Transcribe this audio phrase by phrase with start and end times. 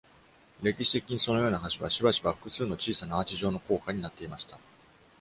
[0.63, 4.57] 歴史的に、そのような橋はしばしば複数の小さなアーチ状の高架になっていました。